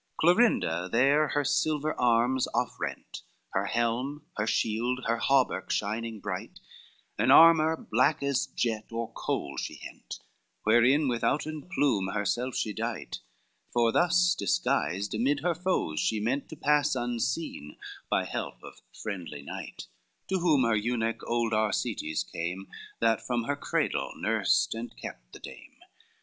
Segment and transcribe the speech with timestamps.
[0.01, 6.19] XVIII Clorinda there her silver arms off rent, Her helm, her shield, her hauberk shining
[6.19, 6.59] bright,
[7.19, 10.17] An armor black as jet or coal she hent,
[10.63, 13.19] Wherein withouten plume herself she dight;
[13.71, 17.77] For thus disguised amid her foes she meant To pass unseen,
[18.09, 19.85] by help of friendly night,
[20.29, 22.67] To whom her eunuch, old Arsetes, came,
[23.01, 25.75] That from her cradle nursed and kept the dame.